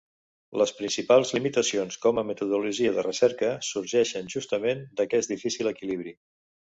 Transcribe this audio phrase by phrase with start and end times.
[0.59, 6.15] Les principals limitacions com a metodologia de recerca sorgeixen justament d'aquest difícil equilibri.